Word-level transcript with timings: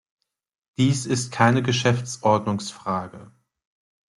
Dies 0.79 1.05
ist 1.05 1.31
keine 1.31 1.61
Geschäftsordnungsfrage. 1.61 3.29